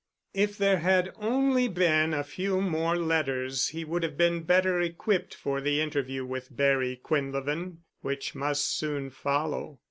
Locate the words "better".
4.41-4.81